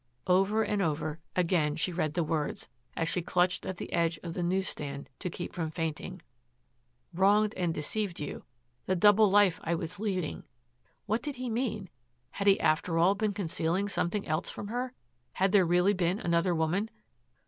[0.25, 2.67] Over and over again she read the words,
[2.97, 6.23] as she clutched at the edge of the news stand to keep from fainting
[7.13, 8.43] "wronged and deceived you,"
[8.87, 10.43] "the double life I was leading."
[11.05, 11.87] What did he mean?
[12.31, 14.95] Had he, after all, been concealing something else from her?
[15.33, 16.89] Had there really been another woman?